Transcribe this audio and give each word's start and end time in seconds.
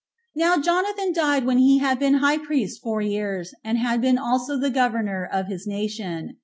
Now 0.33 0.57
Jonathan 0.57 1.13
died 1.13 1.45
when 1.45 1.59
he 1.59 1.77
had 1.77 1.99
been 1.99 2.15
high 2.15 2.39
priest 2.39 2.81
four 2.81 3.03
years 3.03 3.51
13 3.61 3.61
and 3.65 3.77
had 3.77 4.01
been 4.01 4.17
also 4.17 4.57
the 4.57 4.71
governor 4.71 5.29
of 5.31 5.45
his 5.45 5.67
nation. 5.67 6.37